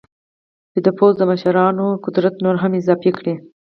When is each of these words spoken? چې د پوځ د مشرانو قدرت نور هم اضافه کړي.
چې 0.71 0.79
د 0.85 0.87
پوځ 0.97 1.13
د 1.17 1.21
مشرانو 1.31 1.85
قدرت 2.05 2.35
نور 2.43 2.55
هم 2.63 2.71
اضافه 2.79 3.11
کړي. 3.19 3.35